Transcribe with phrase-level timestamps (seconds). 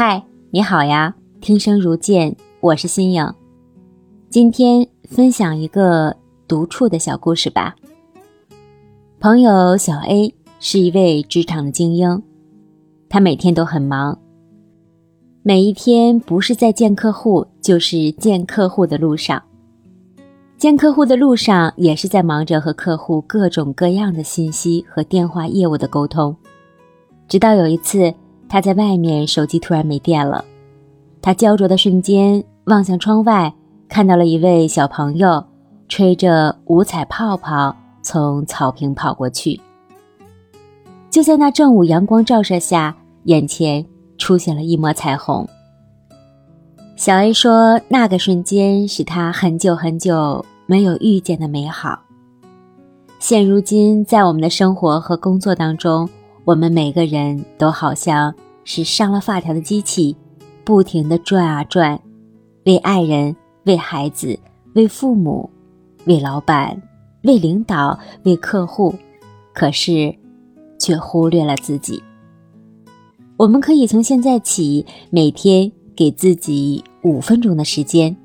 [0.00, 1.12] 嗨，你好呀！
[1.40, 3.34] 听声如见，我是新颖。
[4.30, 7.74] 今天分享一个独处的小故事吧。
[9.18, 12.22] 朋友小 A 是一位职场的精英，
[13.08, 14.16] 他每天都很忙，
[15.42, 19.42] 每一天不是在见客户，就是见客户的路上。
[20.56, 26.36] 见客户的路上，也是在忙着和客户各种各样的信息和电话业务的沟通。
[27.26, 28.14] 直到有一次，
[28.48, 30.44] 他在外面手机突然没电了，
[31.20, 33.52] 他焦灼的瞬间望向窗外。
[33.88, 35.42] 看到了一位小朋友
[35.88, 39.58] 吹着五彩泡泡从草坪跑过去，
[41.10, 43.82] 就在那正午阳光照射下，眼前
[44.18, 45.48] 出现了一抹彩虹。
[46.96, 51.98] 小 A 说：“那个瞬间是他很久很久没有遇见的美好。”
[53.18, 56.06] 现如今，在我们的生活和工作当中，
[56.48, 58.34] 我们每个人都好像
[58.64, 60.16] 是上了发条的机器，
[60.64, 62.00] 不停的转啊转，
[62.64, 63.36] 为爱人。
[63.64, 64.38] 为孩子，
[64.72, 65.50] 为父母，
[66.06, 66.80] 为老板，
[67.24, 68.94] 为领导，为客户，
[69.52, 70.16] 可是
[70.80, 72.02] 却忽略了自己。
[73.36, 78.16] 我们可以从现在起，每天给自己五分钟的时间，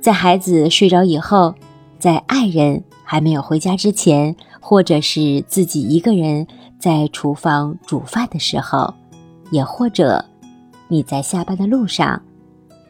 [0.00, 1.54] 在孩子睡着以后，
[2.00, 8.92] 在爱人还没有回家之前，或者是自己一个人在厨房煮饭的时候，
[9.50, 10.24] 也或者
[10.88, 12.20] 你在下班的路上，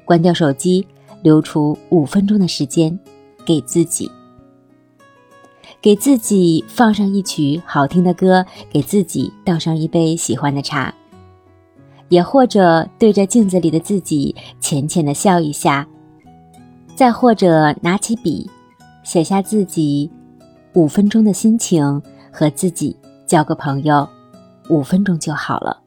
[0.05, 0.87] 关掉手机。
[1.23, 2.97] 留出五分钟的时间，
[3.45, 4.09] 给自己，
[5.81, 10.95] 给自己放上一曲好听的歌，给自己倒上一杯喜欢的茶，
[12.11, 15.89] 也或者对着镜子里的自己浅浅的笑一下，
[16.95, 18.49] 再或者拿起笔，
[19.03, 20.09] 写下自己
[20.75, 22.01] 五分钟的心情，
[22.31, 22.97] 和自己
[23.27, 24.09] 交个朋友，
[24.69, 25.83] 五分钟就好了。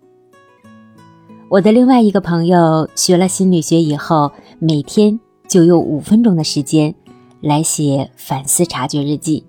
[1.50, 5.20] 我的另外一个朋友学了心理学以后，每天。
[5.50, 6.94] 就用五分钟的时间
[7.42, 9.44] 来写反思察觉日记。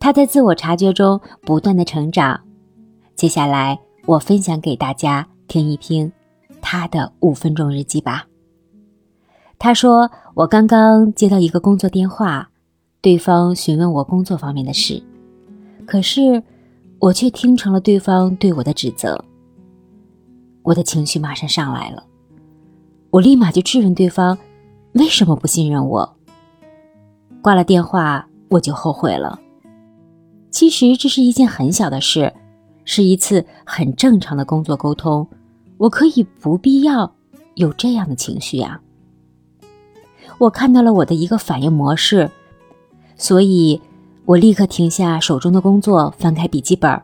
[0.00, 2.40] 他在自我察觉中不断的成长。
[3.14, 6.10] 接下来，我分享给大家听一听
[6.60, 8.26] 他的五分钟日记吧。
[9.56, 12.50] 他说：“我刚刚接到一个工作电话，
[13.00, 15.00] 对方询问我工作方面的事，
[15.86, 16.42] 可是
[17.02, 19.24] 我却听成了对方对我的指责。
[20.62, 22.06] 我的情绪马上上来了，
[23.10, 24.38] 我立马就质问对方。”
[24.94, 26.16] 为什么不信任我？
[27.42, 29.40] 挂了电话，我就后悔了。
[30.52, 32.32] 其实这是一件很小的事，
[32.84, 35.26] 是一次很正常的工作沟通，
[35.78, 37.12] 我可以不必要
[37.54, 38.80] 有这样的情绪呀。
[40.38, 42.30] 我看到了我的一个反应模式，
[43.16, 43.80] 所以
[44.24, 47.00] 我立刻停下手中的工作，翻开笔记本，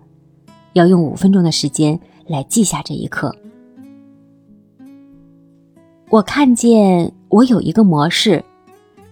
[0.72, 3.34] 要用五分钟的时间来记下这一刻。
[6.10, 7.12] 我看见。
[7.30, 8.42] 我有一个模式，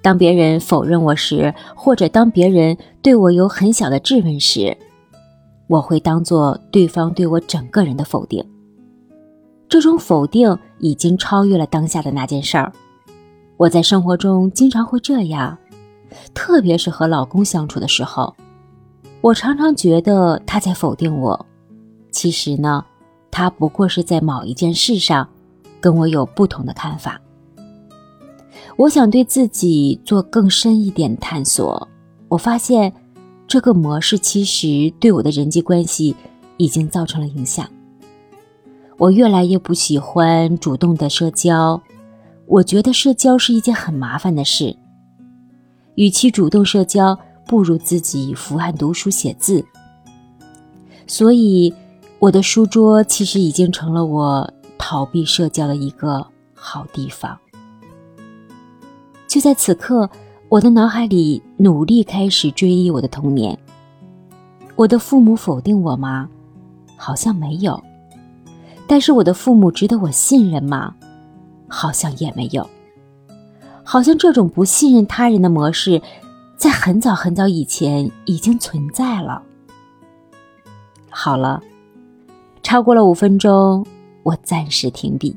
[0.01, 4.75] 当别人否认我时，或者当别人对我有很小的质问时，
[5.67, 8.43] 我会当做对方对我整个人的否定。
[9.69, 12.73] 这种否定已经超越了当下的那件事儿。
[13.59, 15.59] 我在生活中经常会这样，
[16.35, 18.35] 特别是和老公相处的时候，
[19.21, 21.47] 我常常觉得他在否定我。
[22.11, 22.85] 其实呢，
[23.31, 25.29] 他不过是在某一件事上
[25.81, 27.21] 跟我有不同的看法。
[28.77, 31.89] 我想对自己做更深一点探索。
[32.29, 32.93] 我发现，
[33.47, 36.17] 这个模式其实对我的人际关系
[36.57, 37.67] 已经造成了影响。
[38.99, 41.81] 我越来越不喜欢主动的社交，
[42.47, 44.77] 我觉得社交是一件很麻烦的事。
[45.97, 49.65] 与其主动社交，不如自己伏案读书写字。
[51.07, 51.75] 所以，
[52.19, 57.37] 我的书桌其实已经成了我逃避社交的一个好地方。
[59.27, 60.09] 就在此刻，
[60.49, 63.59] 我的脑海里努力开始追忆我的童年。
[64.75, 66.29] 我的父母否定我吗？
[66.97, 67.83] 好像没有。
[68.87, 70.95] 但是我的父母值得我信任吗？
[71.69, 72.69] 好像也没有。
[73.89, 76.03] 好像这种不信任他人的模式，
[76.57, 79.41] 在很早很早以前已经存在了。
[81.09, 81.63] 好了，
[82.65, 83.87] 超过了五分钟，
[84.25, 85.37] 我暂时停笔。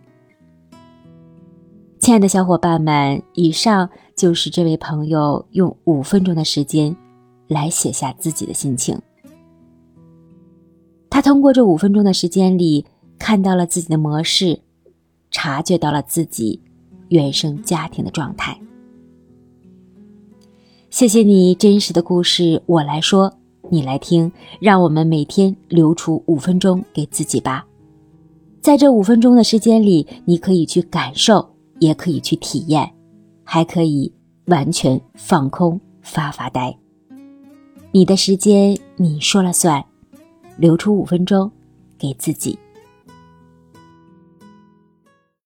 [1.99, 6.95] 亲爱的小伙伴们，以上就是这位朋友用五分钟的时间
[7.47, 8.99] 来写下自己的心情。
[11.07, 12.87] 他通过这五分钟的时间里，
[13.19, 14.61] 看到了自己的模式，
[15.29, 16.63] 察觉到了自己
[17.09, 18.59] 原生家庭的状态。
[20.89, 23.31] 谢谢你真实的故事，我来说，
[23.69, 24.31] 你来听。
[24.59, 27.65] 让我们每天留出五分钟给自己吧。
[28.59, 31.47] 在这五分钟的时间里，你可以去感受，
[31.79, 32.91] 也可以去体验，
[33.43, 34.11] 还可以
[34.45, 36.75] 完全放空发发呆。
[37.91, 39.83] 你的时间你说了算，
[40.57, 41.49] 留出五分钟
[41.97, 42.57] 给自己。